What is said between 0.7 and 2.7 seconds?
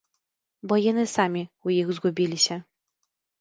Бо яны самі ў іх згубіліся.